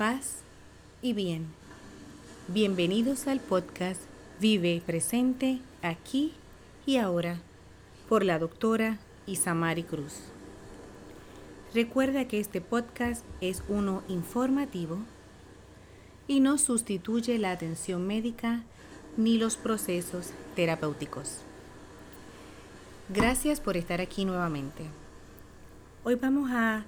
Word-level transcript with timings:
paz 0.00 0.38
y 1.02 1.12
bien. 1.12 1.44
Bienvenidos 2.48 3.26
al 3.26 3.38
podcast 3.38 4.00
Vive 4.40 4.82
presente 4.86 5.60
aquí 5.82 6.32
y 6.86 6.96
ahora 6.96 7.36
por 8.08 8.24
la 8.24 8.38
doctora 8.38 8.96
Isamari 9.26 9.82
Cruz. 9.82 10.20
Recuerda 11.74 12.26
que 12.26 12.40
este 12.40 12.62
podcast 12.62 13.26
es 13.42 13.62
uno 13.68 14.02
informativo 14.08 15.00
y 16.26 16.40
no 16.40 16.56
sustituye 16.56 17.38
la 17.38 17.50
atención 17.50 18.06
médica 18.06 18.62
ni 19.18 19.36
los 19.36 19.58
procesos 19.58 20.30
terapéuticos. 20.56 21.42
Gracias 23.10 23.60
por 23.60 23.76
estar 23.76 24.00
aquí 24.00 24.24
nuevamente. 24.24 24.82
Hoy 26.04 26.14
vamos 26.14 26.50
a 26.50 26.86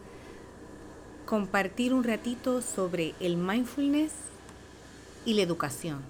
compartir 1.24 1.94
un 1.94 2.04
ratito 2.04 2.62
sobre 2.62 3.14
el 3.20 3.36
mindfulness 3.36 4.12
y 5.24 5.34
la 5.34 5.42
educación. 5.42 6.00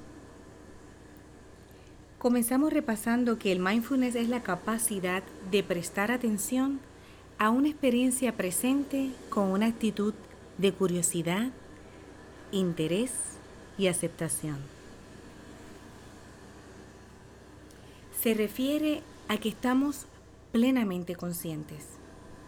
Comenzamos 2.19 2.73
repasando 2.73 3.39
que 3.39 3.51
el 3.51 3.59
mindfulness 3.59 4.15
es 4.15 4.29
la 4.29 4.43
capacidad 4.43 5.23
de 5.51 5.63
prestar 5.63 6.13
atención 6.13 6.81
a 7.39 7.51
una 7.51 7.69
experiencia 7.69 8.37
presente 8.37 9.11
con 9.29 9.51
una 9.51 9.67
actitud 9.67 10.15
de 10.59 10.73
curiosidad, 10.73 11.51
interés 12.53 13.13
y 13.77 13.89
aceptación. 13.89 14.59
Se 18.21 18.35
refiere 18.35 19.03
a 19.27 19.39
que 19.39 19.49
estamos 19.49 20.07
plenamente 20.53 21.17
conscientes 21.17 21.87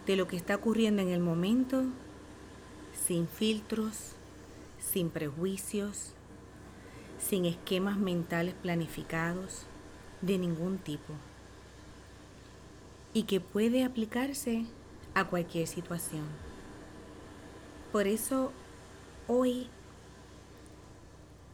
de 0.06 0.14
lo 0.14 0.28
que 0.28 0.36
está 0.36 0.54
ocurriendo 0.54 1.02
en 1.02 1.08
el 1.08 1.18
momento 1.20 1.82
sin 2.94 3.28
filtros, 3.28 4.12
sin 4.78 5.10
prejuicios, 5.10 6.14
sin 7.18 7.44
esquemas 7.44 7.98
mentales 7.98 8.54
planificados 8.54 9.66
de 10.20 10.38
ningún 10.38 10.78
tipo 10.78 11.12
y 13.12 13.24
que 13.24 13.40
puede 13.40 13.84
aplicarse 13.84 14.66
a 15.14 15.24
cualquier 15.24 15.66
situación. 15.66 16.24
Por 17.92 18.06
eso 18.06 18.52
hoy 19.28 19.68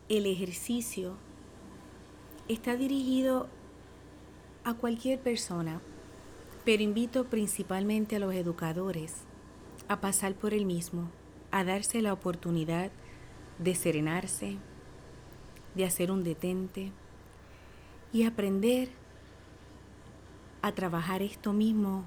el 0.08 0.26
ejercicio 0.26 1.16
está 2.48 2.76
dirigido 2.76 3.48
a 4.64 4.74
cualquier 4.74 5.20
persona, 5.20 5.80
pero 6.64 6.82
invito 6.82 7.24
principalmente 7.24 8.16
a 8.16 8.18
los 8.18 8.34
educadores 8.34 9.22
a 9.88 10.00
pasar 10.00 10.34
por 10.34 10.54
el 10.54 10.66
mismo 10.66 11.10
a 11.50 11.64
darse 11.64 12.02
la 12.02 12.12
oportunidad 12.12 12.90
de 13.58 13.74
serenarse, 13.74 14.56
de 15.74 15.84
hacer 15.84 16.10
un 16.10 16.24
detente 16.24 16.92
y 18.12 18.24
aprender 18.24 18.90
a 20.62 20.72
trabajar 20.72 21.22
esto 21.22 21.52
mismo 21.52 22.04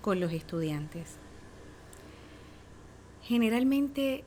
con 0.00 0.20
los 0.20 0.32
estudiantes. 0.32 1.16
Generalmente 3.22 4.24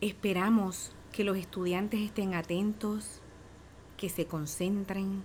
esperamos 0.00 0.92
que 1.12 1.24
los 1.24 1.36
estudiantes 1.36 2.00
estén 2.00 2.34
atentos, 2.34 3.20
que 3.96 4.08
se 4.08 4.26
concentren, 4.26 5.22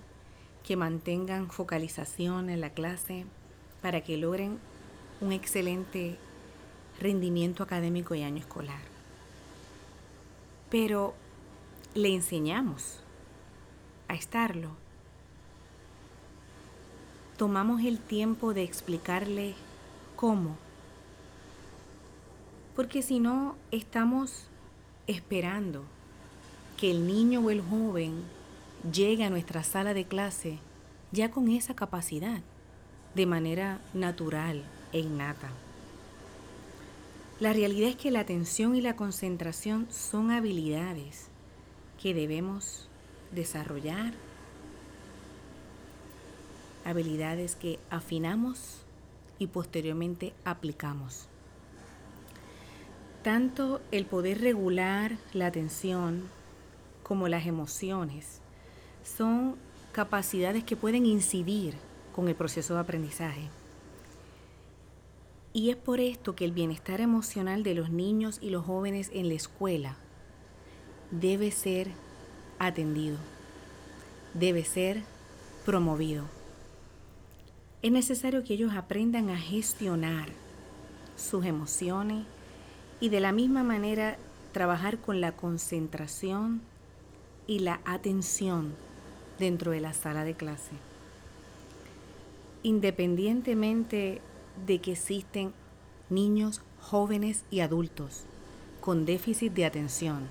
que 0.63 0.75
mantengan 0.75 1.49
focalización 1.49 2.49
en 2.49 2.61
la 2.61 2.71
clase 2.71 3.25
para 3.81 4.01
que 4.01 4.17
logren 4.17 4.59
un 5.21 5.31
excelente 5.31 6.17
rendimiento 6.99 7.63
académico 7.63 8.15
y 8.15 8.23
año 8.23 8.37
escolar. 8.37 8.81
Pero 10.69 11.13
le 11.93 12.13
enseñamos 12.13 12.99
a 14.07 14.15
estarlo. 14.15 14.69
Tomamos 17.37 17.81
el 17.83 17.99
tiempo 17.99 18.53
de 18.53 18.63
explicarle 18.63 19.55
cómo. 20.15 20.57
Porque 22.75 23.01
si 23.01 23.19
no, 23.19 23.55
estamos 23.71 24.45
esperando 25.07 25.83
que 26.77 26.91
el 26.91 27.07
niño 27.07 27.41
o 27.41 27.49
el 27.49 27.61
joven 27.61 28.23
llegue 28.91 29.23
a 29.23 29.29
nuestra 29.29 29.63
sala 29.63 29.93
de 29.93 30.05
clase 30.05 30.59
ya 31.11 31.31
con 31.31 31.49
esa 31.49 31.75
capacidad, 31.75 32.41
de 33.15 33.25
manera 33.25 33.79
natural 33.93 34.63
e 34.91 34.99
innata. 34.99 35.49
La 37.39 37.53
realidad 37.53 37.89
es 37.89 37.95
que 37.95 38.09
la 38.09 38.21
atención 38.21 38.75
y 38.75 38.81
la 38.81 38.95
concentración 38.95 39.85
son 39.91 40.31
habilidades 40.31 41.27
que 42.01 42.15
debemos 42.15 42.89
desarrollar, 43.31 44.13
habilidades 46.83 47.55
que 47.55 47.77
afinamos 47.91 48.79
y 49.37 49.47
posteriormente 49.47 50.33
aplicamos. 50.45 51.27
Tanto 53.23 53.81
el 53.91 54.07
poder 54.07 54.41
regular 54.41 55.17
la 55.33 55.45
atención 55.45 56.23
como 57.03 57.27
las 57.27 57.45
emociones 57.45 58.41
son 59.03 59.57
capacidades 59.91 60.63
que 60.63 60.75
pueden 60.75 61.05
incidir 61.05 61.75
con 62.15 62.29
el 62.29 62.35
proceso 62.35 62.73
de 62.73 62.79
aprendizaje. 62.79 63.47
Y 65.57 65.71
es 65.71 65.75
por 65.75 65.99
esto 65.99 66.35
que 66.35 66.45
el 66.45 66.51
bienestar 66.51 67.01
emocional 67.01 67.63
de 67.63 67.73
los 67.73 67.89
niños 67.89 68.37
y 68.43 68.51
los 68.51 68.63
jóvenes 68.63 69.09
en 69.11 69.27
la 69.27 69.33
escuela 69.33 69.95
debe 71.09 71.49
ser 71.49 71.89
atendido, 72.59 73.17
debe 74.35 74.63
ser 74.63 75.01
promovido. 75.65 76.25
Es 77.81 77.91
necesario 77.91 78.43
que 78.43 78.53
ellos 78.53 78.73
aprendan 78.75 79.31
a 79.31 79.37
gestionar 79.39 80.29
sus 81.15 81.43
emociones 81.43 82.27
y 82.99 83.09
de 83.09 83.19
la 83.19 83.31
misma 83.31 83.63
manera 83.63 84.17
trabajar 84.51 84.99
con 84.99 85.21
la 85.21 85.31
concentración 85.31 86.61
y 87.47 87.61
la 87.61 87.81
atención 87.83 88.75
dentro 89.39 89.71
de 89.71 89.81
la 89.81 89.93
sala 89.93 90.23
de 90.23 90.35
clase. 90.35 90.73
Independientemente 92.61 94.21
de 94.65 94.79
que 94.79 94.93
existen 94.93 95.53
niños, 96.09 96.61
jóvenes 96.79 97.43
y 97.51 97.59
adultos 97.59 98.23
con 98.79 99.05
déficit 99.05 99.53
de 99.53 99.65
atención. 99.65 100.27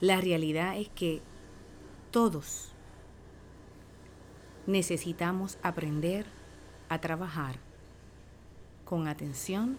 La 0.00 0.20
realidad 0.20 0.76
es 0.76 0.88
que 0.90 1.22
todos 2.10 2.72
necesitamos 4.66 5.58
aprender 5.62 6.26
a 6.88 7.00
trabajar 7.00 7.56
con 8.84 9.08
atención 9.08 9.78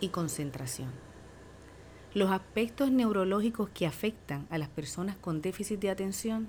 y 0.00 0.08
concentración. 0.08 0.90
Los 2.14 2.30
aspectos 2.30 2.90
neurológicos 2.90 3.68
que 3.70 3.86
afectan 3.86 4.46
a 4.48 4.56
las 4.56 4.68
personas 4.68 5.16
con 5.16 5.42
déficit 5.42 5.80
de 5.80 5.90
atención 5.90 6.48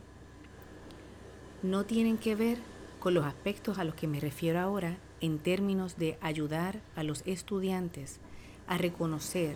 no 1.64 1.86
tienen 1.86 2.18
que 2.18 2.36
ver 2.36 2.60
con 3.00 3.14
los 3.14 3.26
aspectos 3.26 3.78
a 3.78 3.84
los 3.84 3.96
que 3.96 4.08
me 4.08 4.20
refiero 4.20 4.60
ahora 4.60 4.98
en 5.22 5.40
términos 5.40 5.98
de 5.98 6.18
ayudar 6.22 6.82
a 6.96 7.04
los 7.04 7.24
estudiantes 7.26 8.20
a 8.68 8.78
reconocer 8.78 9.56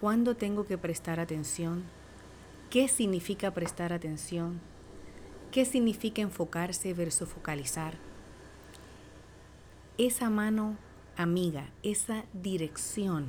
cuándo 0.00 0.36
tengo 0.36 0.66
que 0.66 0.78
prestar 0.78 1.20
atención, 1.20 1.84
qué 2.70 2.88
significa 2.88 3.52
prestar 3.52 3.92
atención, 3.92 4.60
qué 5.50 5.64
significa 5.64 6.22
enfocarse 6.22 6.94
versus 6.94 7.28
focalizar. 7.28 7.98
Esa 9.98 10.30
mano 10.30 10.76
amiga, 11.16 11.70
esa 11.82 12.24
dirección 12.32 13.28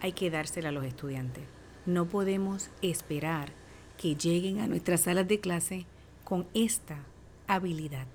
hay 0.00 0.12
que 0.12 0.30
dársela 0.30 0.68
a 0.68 0.72
los 0.72 0.84
estudiantes. 0.84 1.44
No 1.86 2.06
podemos 2.06 2.70
esperar 2.82 3.52
que 3.96 4.14
lleguen 4.14 4.60
a 4.60 4.66
nuestras 4.66 5.02
salas 5.02 5.26
de 5.26 5.40
clase 5.40 5.86
con 6.24 6.46
esta 6.52 6.98
habilidad. 7.46 8.06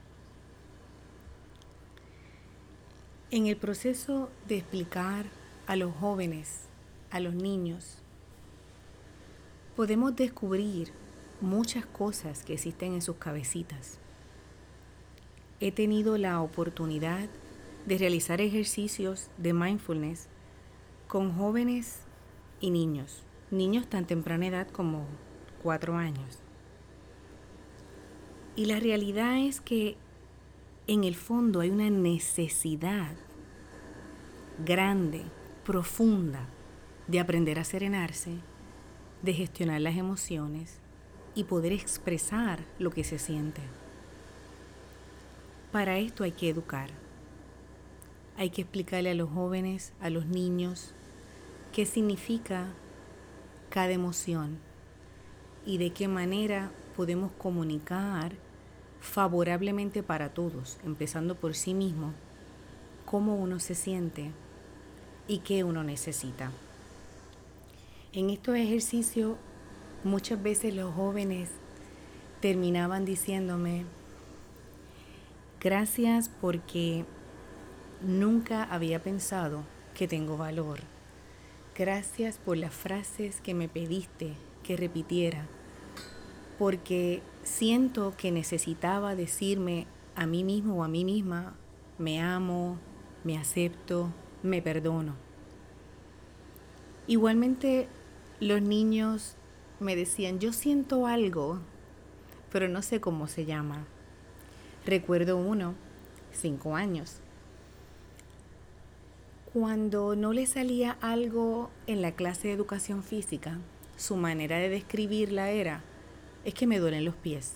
En 3.33 3.47
el 3.47 3.55
proceso 3.55 4.29
de 4.49 4.57
explicar 4.57 5.25
a 5.65 5.77
los 5.77 5.95
jóvenes, 5.95 6.65
a 7.11 7.21
los 7.21 7.33
niños, 7.33 7.99
podemos 9.77 10.13
descubrir 10.17 10.91
muchas 11.39 11.85
cosas 11.85 12.43
que 12.43 12.55
existen 12.55 12.91
en 12.91 13.01
sus 13.01 13.15
cabecitas. 13.15 13.99
He 15.61 15.71
tenido 15.71 16.17
la 16.17 16.41
oportunidad 16.41 17.29
de 17.85 17.97
realizar 17.97 18.41
ejercicios 18.41 19.29
de 19.37 19.53
mindfulness 19.53 20.27
con 21.07 21.31
jóvenes 21.31 22.01
y 22.59 22.69
niños, 22.69 23.23
niños 23.49 23.87
tan 23.87 24.05
temprana 24.05 24.47
edad 24.47 24.67
como 24.67 25.05
cuatro 25.63 25.95
años. 25.95 26.39
Y 28.57 28.65
la 28.65 28.81
realidad 28.81 29.37
es 29.37 29.61
que 29.61 29.95
en 30.87 31.03
el 31.03 31.15
fondo 31.15 31.59
hay 31.61 31.69
una 31.69 31.89
necesidad 31.89 33.15
grande, 34.65 35.23
profunda, 35.65 36.47
de 37.07 37.19
aprender 37.19 37.59
a 37.59 37.63
serenarse 37.63 38.37
de 39.21 39.33
gestionar 39.33 39.81
las 39.81 39.97
emociones 39.97 40.79
y 41.35 41.43
poder 41.45 41.73
expresar 41.73 42.59
lo 42.79 42.89
que 42.91 43.03
se 43.03 43.19
siente. 43.19 43.61
Para 45.71 45.97
esto 45.97 46.23
hay 46.23 46.31
que 46.31 46.49
educar. 46.49 46.89
Hay 48.37 48.49
que 48.49 48.63
explicarle 48.63 49.11
a 49.11 49.15
los 49.15 49.29
jóvenes, 49.29 49.93
a 50.01 50.09
los 50.09 50.25
niños, 50.25 50.93
qué 51.71 51.85
significa 51.85 52.67
cada 53.69 53.91
emoción 53.91 54.57
y 55.65 55.77
de 55.77 55.91
qué 55.91 56.07
manera 56.07 56.71
podemos 56.95 57.31
comunicar 57.33 58.33
favorablemente 59.01 60.03
para 60.03 60.29
todos, 60.29 60.77
empezando 60.85 61.35
por 61.35 61.55
sí 61.55 61.73
mismo, 61.73 62.13
cómo 63.05 63.35
uno 63.35 63.59
se 63.59 63.75
siente 63.75 64.31
y 65.27 65.39
qué 65.39 65.63
uno 65.63 65.83
necesita. 65.83 66.51
En 68.13 68.29
estos 68.29 68.55
ejercicios 68.55 69.35
muchas 70.03 70.41
veces 70.41 70.73
los 70.75 70.93
jóvenes 70.93 71.49
terminaban 72.41 73.03
diciéndome, 73.05 73.85
gracias 75.59 76.29
porque 76.29 77.05
nunca 78.01 78.63
había 78.63 79.01
pensado 79.01 79.63
que 79.95 80.07
tengo 80.07 80.37
valor. 80.37 80.79
Gracias 81.75 82.37
por 82.37 82.57
las 82.57 82.73
frases 82.73 83.41
que 83.41 83.53
me 83.53 83.67
pediste 83.67 84.33
que 84.63 84.77
repitiera, 84.77 85.45
porque 86.59 87.21
siento 87.43 88.13
que 88.17 88.31
necesitaba 88.31 89.15
decirme 89.15 89.87
a 90.15 90.25
mí 90.25 90.43
mismo 90.43 90.77
o 90.77 90.83
a 90.83 90.87
mí 90.87 91.05
misma, 91.05 91.55
me 91.97 92.21
amo, 92.21 92.77
me 93.23 93.37
acepto, 93.37 94.09
me 94.43 94.61
perdono. 94.61 95.15
Igualmente 97.07 97.87
los 98.39 98.61
niños 98.61 99.35
me 99.79 99.95
decían, 99.95 100.39
yo 100.39 100.53
siento 100.53 101.07
algo, 101.07 101.59
pero 102.51 102.67
no 102.67 102.81
sé 102.81 103.01
cómo 103.01 103.27
se 103.27 103.45
llama. 103.45 103.85
Recuerdo 104.85 105.37
uno, 105.37 105.75
cinco 106.31 106.75
años. 106.75 107.19
Cuando 109.53 110.15
no 110.15 110.31
le 110.31 110.45
salía 110.45 110.97
algo 111.01 111.69
en 111.85 112.01
la 112.01 112.13
clase 112.13 112.47
de 112.47 112.53
educación 112.53 113.03
física, 113.03 113.59
su 113.97 114.15
manera 114.15 114.57
de 114.57 114.69
describirla 114.69 115.49
era, 115.49 115.83
es 116.45 116.53
que 116.53 116.67
me 116.67 116.79
duelen 116.79 117.05
los 117.05 117.15
pies. 117.15 117.53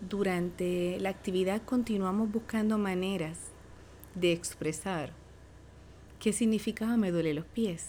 Durante 0.00 0.98
la 1.00 1.10
actividad 1.10 1.62
continuamos 1.62 2.30
buscando 2.30 2.78
maneras 2.78 3.38
de 4.14 4.32
expresar 4.32 5.12
qué 6.18 6.32
significaba 6.32 6.96
me 6.96 7.10
duelen 7.10 7.36
los 7.36 7.46
pies. 7.46 7.86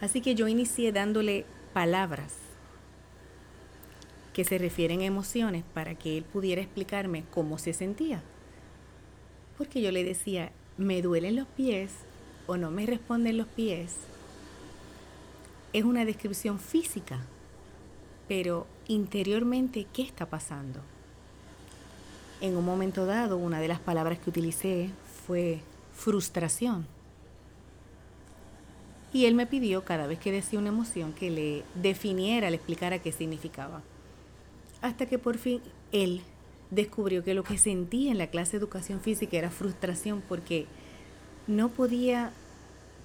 Así 0.00 0.20
que 0.20 0.34
yo 0.34 0.48
inicié 0.48 0.92
dándole 0.92 1.44
palabras 1.72 2.36
que 4.32 4.44
se 4.44 4.58
refieren 4.58 5.00
a 5.00 5.04
emociones 5.04 5.64
para 5.74 5.94
que 5.94 6.16
él 6.16 6.24
pudiera 6.24 6.62
explicarme 6.62 7.24
cómo 7.30 7.58
se 7.58 7.72
sentía. 7.72 8.22
Porque 9.58 9.82
yo 9.82 9.92
le 9.92 10.04
decía, 10.04 10.52
me 10.78 11.02
duelen 11.02 11.36
los 11.36 11.46
pies 11.48 11.92
o 12.46 12.56
no 12.56 12.70
me 12.70 12.86
responden 12.86 13.36
los 13.36 13.48
pies. 13.48 13.96
Es 15.72 15.84
una 15.84 16.04
descripción 16.04 16.58
física, 16.58 17.20
pero 18.30 18.68
interiormente, 18.86 19.88
¿qué 19.92 20.02
está 20.02 20.30
pasando? 20.30 20.78
En 22.40 22.56
un 22.56 22.64
momento 22.64 23.04
dado, 23.04 23.36
una 23.36 23.58
de 23.58 23.66
las 23.66 23.80
palabras 23.80 24.20
que 24.20 24.30
utilicé 24.30 24.90
fue 25.26 25.58
frustración. 25.92 26.86
Y 29.12 29.24
él 29.24 29.34
me 29.34 29.48
pidió 29.48 29.84
cada 29.84 30.06
vez 30.06 30.20
que 30.20 30.30
decía 30.30 30.60
una 30.60 30.68
emoción 30.68 31.12
que 31.12 31.28
le 31.28 31.64
definiera, 31.74 32.50
le 32.50 32.54
explicara 32.54 33.00
qué 33.00 33.10
significaba. 33.10 33.82
Hasta 34.80 35.06
que 35.06 35.18
por 35.18 35.36
fin 35.36 35.60
él 35.90 36.22
descubrió 36.70 37.24
que 37.24 37.34
lo 37.34 37.42
que 37.42 37.58
sentía 37.58 38.12
en 38.12 38.18
la 38.18 38.28
clase 38.28 38.52
de 38.52 38.58
educación 38.58 39.00
física 39.00 39.38
era 39.38 39.50
frustración 39.50 40.22
porque 40.28 40.66
no 41.48 41.68
podía 41.68 42.30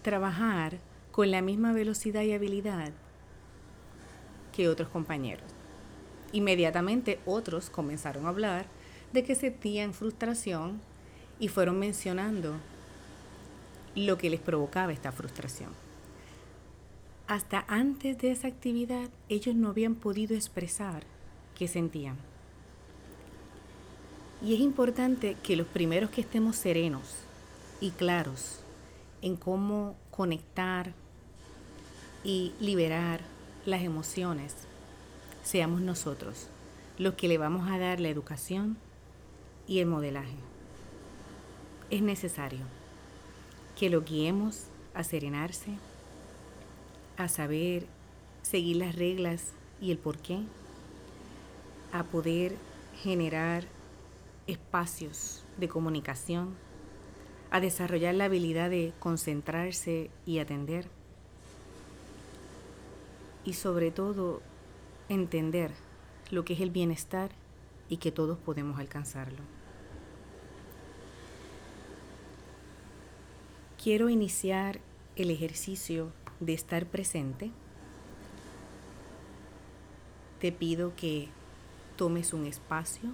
trabajar 0.04 0.78
con 1.12 1.32
la 1.32 1.42
misma 1.42 1.74
velocidad 1.74 2.22
y 2.22 2.34
habilidad 2.34 2.92
que 4.56 4.70
otros 4.70 4.90
compañeros. 4.90 5.46
Inmediatamente 6.32 7.20
otros 7.26 7.70
comenzaron 7.70 8.26
a 8.26 8.30
hablar 8.30 8.66
de 9.14 9.24
que 9.24 9.36
sentían 9.36 9.94
frustración 9.94 10.82
y 11.40 11.48
fueron 11.48 11.80
mencionando 11.80 12.56
lo 13.96 14.18
que 14.18 14.30
les 14.30 14.40
provocaba 14.40 14.92
esta 14.92 15.12
frustración 15.12 15.86
hasta 17.28 17.66
antes 17.68 18.18
de 18.20 18.32
esa 18.32 18.48
actividad 18.48 19.10
ellos 19.30 19.56
no 19.56 19.70
habían 19.70 19.96
podido 19.96 20.36
expresar 20.36 21.04
qué 21.56 21.68
sentían. 21.68 22.18
Y 24.44 24.54
es 24.54 24.60
importante 24.60 25.36
que 25.42 25.56
los 25.56 25.68
primeros 25.68 26.12
que 26.12 26.22
estemos 26.22 26.56
serenos 26.56 27.16
y 27.82 27.92
claros 27.92 28.60
en 29.22 29.38
cómo 29.38 29.96
conectar 30.12 30.94
y 32.24 32.54
liberar 32.60 33.22
las 33.66 33.82
emociones, 33.82 34.54
seamos 35.44 35.82
nosotros 35.82 36.48
los 36.98 37.16
que 37.16 37.28
le 37.28 37.38
vamos 37.38 37.70
a 37.70 37.78
dar 37.78 38.00
la 38.00 38.10
educación 38.10 38.78
y 39.68 39.80
el 39.80 39.88
modelaje. 39.88 40.38
Es 41.90 42.02
necesario 42.02 42.66
que 43.78 43.90
lo 43.90 44.02
guiemos 44.02 44.68
a 44.94 45.04
serenarse, 45.04 45.72
a 47.18 47.28
saber 47.28 47.88
seguir 48.44 48.78
las 48.78 48.96
reglas 48.96 49.52
y 49.82 49.92
el 49.92 49.98
por 49.98 50.18
qué, 50.20 50.40
a 51.92 52.04
poder 52.04 52.56
generar 53.02 53.66
espacios 54.48 55.44
de 55.58 55.68
comunicación, 55.68 56.56
a 57.52 57.60
desarrollar 57.60 58.16
la 58.16 58.26
habilidad 58.26 58.70
de 58.70 58.94
concentrarse 59.00 60.10
y 60.26 60.40
atender 60.40 60.88
y 63.46 63.54
sobre 63.54 63.92
todo 63.92 64.42
entender 65.08 65.72
lo 66.32 66.44
que 66.44 66.54
es 66.54 66.62
el 66.62 66.72
bienestar 66.72 67.32
y 67.88 67.98
que 67.98 68.12
todos 68.12 68.38
podemos 68.38 68.80
alcanzarlo. 68.80 69.40
Quiero 73.82 74.10
iniciar 74.10 74.80
el 75.16 75.30
ejercicio 75.30 76.12
de 76.40 76.54
estar 76.54 76.88
presente, 76.88 77.52
te 80.40 80.52
pido 80.52 80.96
que 80.96 81.30
tomes 81.96 82.34
un 82.34 82.46
espacio, 82.46 83.12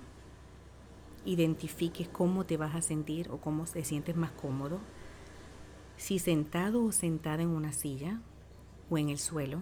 identifiques 1.25 2.07
cómo 2.07 2.45
te 2.45 2.57
vas 2.57 2.73
a 2.73 2.81
sentir 2.81 3.29
o 3.29 3.37
cómo 3.37 3.65
te 3.65 3.83
sientes 3.83 4.15
más 4.15 4.31
cómodo, 4.31 4.79
si 5.97 6.19
sentado 6.19 6.83
o 6.83 6.91
sentada 6.91 7.43
en 7.43 7.49
una 7.49 7.73
silla 7.73 8.21
o 8.89 8.97
en 8.97 9.09
el 9.09 9.19
suelo, 9.19 9.61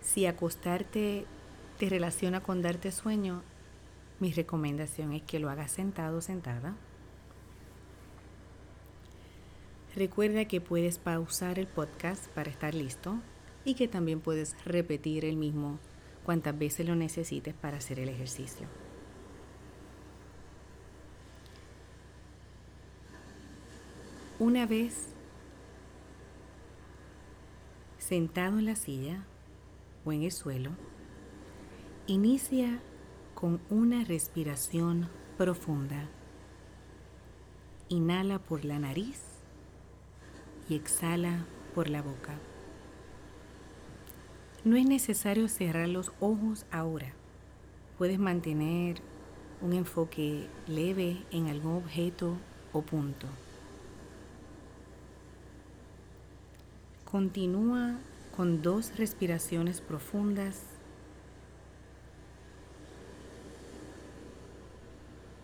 si 0.00 0.26
acostarte 0.26 1.26
te 1.78 1.88
relaciona 1.88 2.42
con 2.42 2.62
darte 2.62 2.92
sueño, 2.92 3.42
mi 4.20 4.32
recomendación 4.32 5.12
es 5.12 5.22
que 5.22 5.38
lo 5.38 5.48
hagas 5.48 5.70
sentado 5.70 6.18
o 6.18 6.20
sentada. 6.20 6.74
Recuerda 9.94 10.44
que 10.44 10.60
puedes 10.60 10.98
pausar 10.98 11.58
el 11.58 11.66
podcast 11.66 12.28
para 12.28 12.50
estar 12.50 12.74
listo 12.74 13.16
y 13.64 13.74
que 13.74 13.88
también 13.88 14.20
puedes 14.20 14.56
repetir 14.64 15.24
el 15.24 15.36
mismo 15.36 15.78
cuantas 16.24 16.58
veces 16.58 16.86
lo 16.86 16.94
necesites 16.94 17.54
para 17.54 17.78
hacer 17.78 18.00
el 18.00 18.08
ejercicio. 18.08 18.66
Una 24.38 24.66
vez 24.66 25.08
sentado 27.98 28.58
en 28.58 28.66
la 28.66 28.76
silla 28.76 29.24
en 30.12 30.22
el 30.22 30.32
suelo, 30.32 30.70
inicia 32.06 32.80
con 33.34 33.60
una 33.70 34.04
respiración 34.04 35.08
profunda. 35.36 36.08
Inhala 37.88 38.38
por 38.38 38.64
la 38.64 38.78
nariz 38.78 39.20
y 40.68 40.74
exhala 40.74 41.46
por 41.74 41.88
la 41.88 42.02
boca. 42.02 42.34
No 44.64 44.76
es 44.76 44.86
necesario 44.86 45.48
cerrar 45.48 45.88
los 45.88 46.12
ojos 46.20 46.66
ahora. 46.70 47.12
Puedes 47.96 48.18
mantener 48.18 49.00
un 49.60 49.72
enfoque 49.72 50.48
leve 50.66 51.22
en 51.30 51.48
algún 51.48 51.76
objeto 51.76 52.36
o 52.72 52.82
punto. 52.82 53.26
Continúa 57.04 57.96
con 58.38 58.62
dos 58.62 58.96
respiraciones 58.96 59.80
profundas 59.80 60.60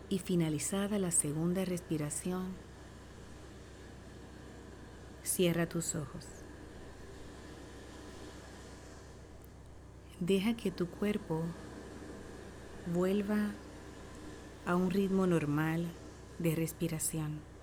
y 0.08 0.20
finalizada 0.20 1.00
la 1.00 1.10
segunda 1.10 1.64
respiración, 1.64 2.54
cierra 5.24 5.68
tus 5.68 5.96
ojos. 5.96 6.24
Deja 10.20 10.54
que 10.54 10.70
tu 10.70 10.86
cuerpo 10.86 11.42
vuelva 12.94 13.50
a 14.66 14.76
un 14.76 14.92
ritmo 14.92 15.26
normal 15.26 15.84
de 16.38 16.54
respiración. 16.54 17.53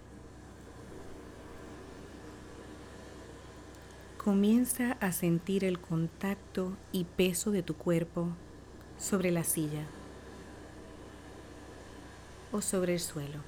Comienza 4.24 4.92
a 5.00 5.12
sentir 5.14 5.66
el 5.66 5.80
contacto 5.80 6.78
y 6.92 7.06
peso 7.06 7.50
de 7.50 7.64
tu 7.64 7.74
cuerpo 7.74 8.28
sobre 9.00 9.32
la 9.32 9.44
silla 9.44 9.88
o 12.52 12.62
sobre 12.62 12.94
el 12.94 13.00
suelo. 13.00 13.40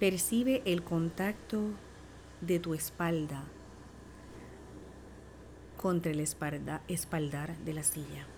Percibe 0.00 0.62
el 0.64 0.82
contacto 0.82 1.60
de 2.40 2.58
tu 2.58 2.74
espalda 2.74 3.44
contra 5.76 6.10
el 6.10 6.18
espaldar 6.18 7.56
de 7.58 7.72
la 7.72 7.84
silla. 7.84 8.33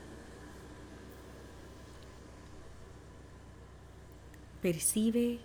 Percibe 4.67 5.39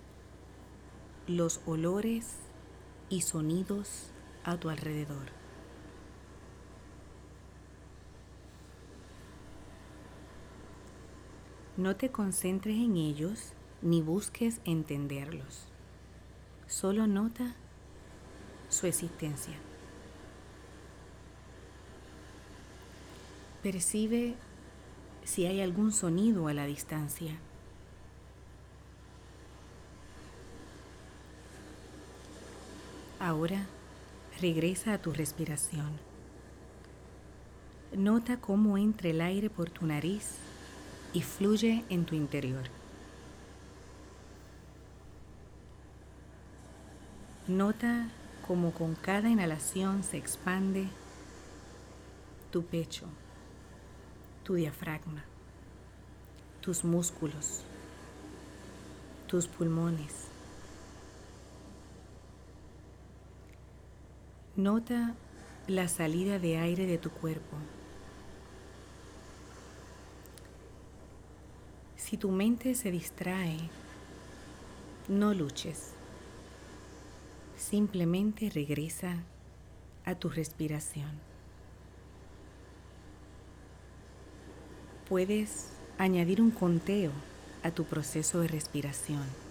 los 1.28 1.60
olores 1.64 2.38
y 3.08 3.20
sonidos 3.20 4.10
a 4.42 4.56
tu 4.56 4.68
alrededor. 4.68 5.28
No 11.76 11.94
te 11.94 12.10
concentres 12.10 12.74
en 12.74 12.96
ellos 12.96 13.52
ni 13.80 14.02
busques 14.02 14.60
entenderlos. 14.64 15.68
Solo 16.66 17.06
nota 17.06 17.54
su 18.70 18.88
existencia. 18.88 19.54
Percibe 23.62 24.34
si 25.22 25.46
hay 25.46 25.60
algún 25.60 25.92
sonido 25.92 26.48
a 26.48 26.54
la 26.54 26.64
distancia. 26.66 27.38
Ahora 33.22 33.66
regresa 34.40 34.94
a 34.94 34.98
tu 34.98 35.12
respiración. 35.12 35.92
Nota 37.92 38.38
cómo 38.38 38.76
entra 38.76 39.10
el 39.10 39.20
aire 39.20 39.48
por 39.48 39.70
tu 39.70 39.86
nariz 39.86 40.38
y 41.12 41.22
fluye 41.22 41.84
en 41.88 42.04
tu 42.04 42.16
interior. 42.16 42.64
Nota 47.46 48.08
cómo 48.44 48.72
con 48.72 48.96
cada 48.96 49.28
inhalación 49.28 50.02
se 50.02 50.16
expande 50.16 50.88
tu 52.50 52.64
pecho, 52.64 53.06
tu 54.42 54.54
diafragma, 54.54 55.22
tus 56.60 56.82
músculos, 56.82 57.62
tus 59.28 59.46
pulmones 59.46 60.31
Nota 64.62 65.16
la 65.66 65.88
salida 65.88 66.38
de 66.38 66.56
aire 66.56 66.86
de 66.86 66.96
tu 66.96 67.10
cuerpo. 67.10 67.56
Si 71.96 72.16
tu 72.16 72.30
mente 72.30 72.76
se 72.76 72.92
distrae, 72.92 73.58
no 75.08 75.34
luches. 75.34 75.94
Simplemente 77.56 78.50
regresa 78.50 79.24
a 80.04 80.14
tu 80.14 80.28
respiración. 80.28 81.10
Puedes 85.08 85.70
añadir 85.98 86.40
un 86.40 86.52
conteo 86.52 87.10
a 87.64 87.72
tu 87.72 87.82
proceso 87.82 88.38
de 88.38 88.46
respiración. 88.46 89.41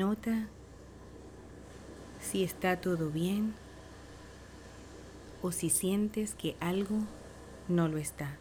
Nota 0.00 0.46
si 2.22 2.42
está 2.42 2.80
todo 2.80 3.10
bien 3.10 3.52
o 5.42 5.52
si 5.52 5.68
sientes 5.68 6.32
que 6.34 6.56
algo 6.58 6.96
no 7.68 7.86
lo 7.86 7.98
está. 7.98 8.38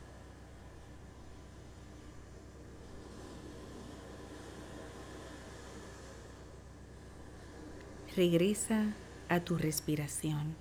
Regresa 8.15 8.93
a 9.27 9.41
tu 9.41 9.57
respiración. 9.57 10.55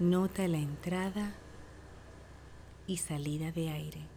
Nota 0.00 0.48
la 0.48 0.58
entrada 0.58 1.34
y 2.88 2.96
salida 2.96 3.52
de 3.52 3.70
aire. 3.70 4.13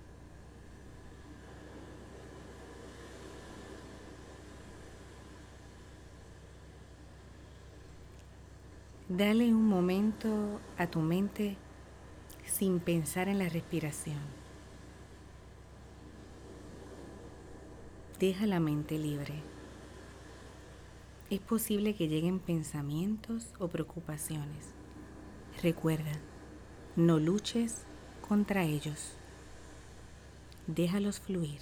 Dale 9.10 9.54
un 9.54 9.66
momento 9.66 10.60
a 10.78 10.88
tu 10.88 11.00
mente 11.00 11.56
sin 12.44 12.82
pensar 12.82 13.30
en 13.30 13.40
la 13.40 13.48
respiración. 13.48 14.20
Deja 18.20 18.46
la 18.48 18.60
mente 18.60 19.00
libre. 19.00 19.42
Es 21.30 21.40
posible 21.40 21.96
que 21.96 22.10
lleguen 22.10 22.40
pensamientos 22.40 23.54
o 23.60 23.70
preocupaciones. 23.70 24.74
Recuerda, 25.64 26.12
no 26.98 27.18
luches 27.18 27.86
contra 28.28 28.66
ellos. 28.66 29.14
Déjalos 30.68 31.22
fluir. 31.22 31.62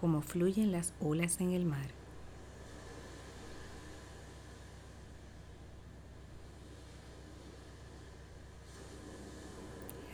Como 0.00 0.22
fluyen 0.22 0.70
las 0.70 0.94
olas 1.00 1.40
en 1.40 1.50
el 1.50 1.64
mar. 1.64 1.99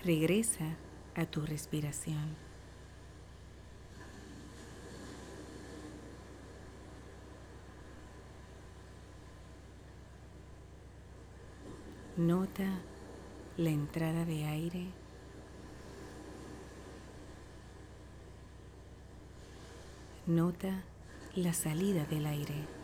Regresa 0.06 0.76
a 1.16 1.26
tu 1.26 1.44
respiración. 1.44 2.36
Nota 12.16 12.62
la 13.56 13.70
entrada 13.70 14.24
de 14.24 14.44
aire. 14.44 14.86
Nota 20.28 20.84
la 21.34 21.52
salida 21.52 22.04
del 22.04 22.26
aire. 22.26 22.75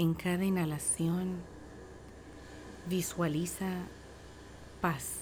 En 0.00 0.14
cada 0.14 0.46
inhalación 0.46 1.42
visualiza 2.88 3.82
paz. 4.80 5.18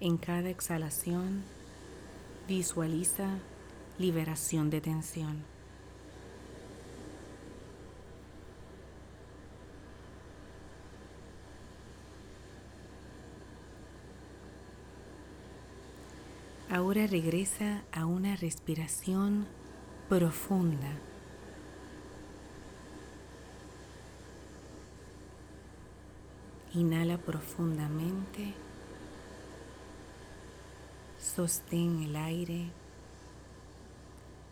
En 0.00 0.16
cada 0.16 0.48
exhalación 0.50 1.44
visualiza 2.48 3.28
liberación 3.96 4.70
de 4.70 4.80
tensión. 4.80 5.44
Ahora 16.68 17.06
regresa 17.06 17.84
a 17.92 18.04
una 18.04 18.34
respiración 18.34 19.46
profunda. 20.08 20.90
Inhala 26.74 27.18
profundamente. 27.18 28.54
Sostén 31.18 32.02
el 32.02 32.16
aire 32.16 32.70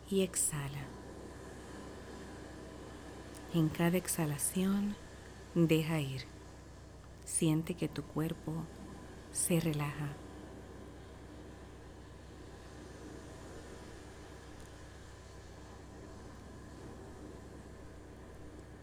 y 0.09 0.21
exhala. 0.21 0.85
En 3.53 3.69
cada 3.69 3.97
exhalación, 3.97 4.95
deja 5.53 5.99
ir. 5.99 6.23
Siente 7.25 7.75
que 7.75 7.87
tu 7.87 8.03
cuerpo 8.03 8.53
se 9.31 9.59
relaja. 9.59 10.22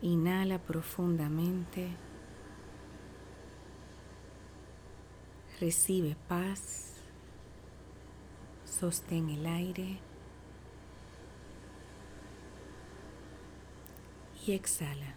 Inhala 0.02 0.58
profundamente. 0.58 1.90
Recibe 5.60 6.16
paz. 6.26 6.94
Sostén 8.64 9.28
el 9.28 9.44
aire. 9.46 9.98
Y 14.46 14.52
exhala, 14.52 15.16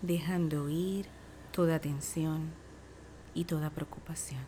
dejando 0.00 0.70
ir 0.70 1.06
toda 1.52 1.78
tensión 1.78 2.50
y 3.34 3.44
toda 3.44 3.68
preocupación. 3.68 4.42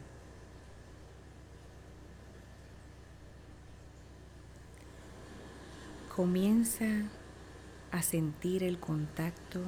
Comienza 6.17 7.11
a 7.95 8.03
sentir 8.03 8.65
el 8.65 8.81
contacto 8.81 9.61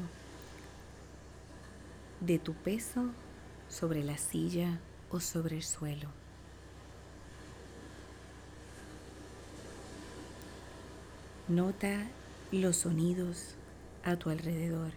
de 2.20 2.40
tu 2.40 2.54
peso 2.54 3.04
sobre 3.68 4.02
la 4.02 4.18
silla 4.18 4.80
o 5.10 5.20
sobre 5.20 5.54
el 5.54 5.62
suelo. 5.62 6.08
Nota 11.46 12.04
los 12.50 12.78
sonidos 12.78 13.54
a 14.02 14.16
tu 14.16 14.30
alrededor, 14.30 14.90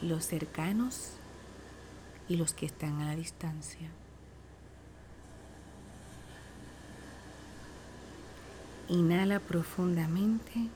los 0.00 0.24
cercanos 0.24 1.10
y 2.26 2.36
los 2.36 2.54
que 2.54 2.64
están 2.64 3.02
a 3.02 3.08
la 3.08 3.16
distancia. 3.16 3.90
Inhala 8.88 9.38
profundamente 9.38 10.70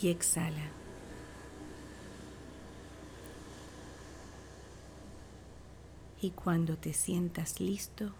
y 0.00 0.08
exhala. 0.08 0.62
Y 6.22 6.30
cuando 6.30 6.76
te 6.76 6.92
sientas 6.92 7.60
listo 7.60 8.12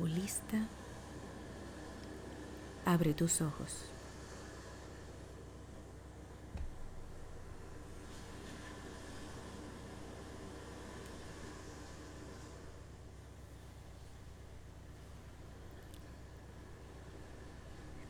o 0.00 0.06
lista, 0.06 0.66
abre 2.84 3.14
tus 3.14 3.40
ojos. 3.40 3.84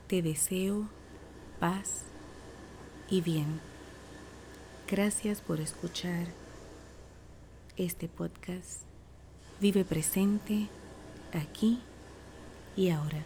Te 0.08 0.22
deseo 0.22 0.88
paz 1.60 2.04
y 3.10 3.20
bien. 3.20 3.60
Gracias 4.90 5.42
por 5.42 5.60
escuchar 5.60 6.28
este 7.76 8.08
podcast. 8.08 8.84
Vive 9.60 9.84
presente 9.84 10.68
aquí 11.34 11.80
y 12.74 12.88
ahora. 12.88 13.22